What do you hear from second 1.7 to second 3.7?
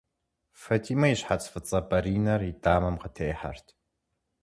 бэринэр и дамэм къытехьэрт.